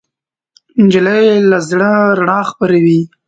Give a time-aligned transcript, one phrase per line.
[0.83, 3.01] نجلۍ له زړه رڼا خپروي.